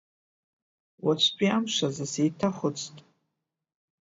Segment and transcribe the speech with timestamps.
[1.05, 2.95] Уаҵәтәи амш азы сеиҭахәыцт…